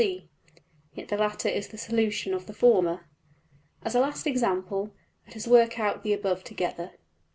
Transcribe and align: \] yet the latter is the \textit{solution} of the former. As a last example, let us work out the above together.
\] 0.49 0.93
yet 0.95 1.09
the 1.09 1.15
latter 1.15 1.47
is 1.47 1.67
the 1.67 1.77
\textit{solution} 1.77 2.33
of 2.35 2.47
the 2.47 2.55
former. 2.55 3.05
As 3.83 3.93
a 3.93 3.99
last 3.99 4.25
example, 4.25 4.95
let 5.27 5.35
us 5.37 5.45
work 5.45 5.79
out 5.79 6.01
the 6.01 6.11
above 6.11 6.43
together. 6.43 6.93